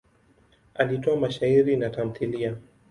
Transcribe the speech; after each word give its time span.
Alitoa 0.73 1.15
mashairi 1.15 1.75
na 1.75 1.89
tamthiliya. 1.89 2.55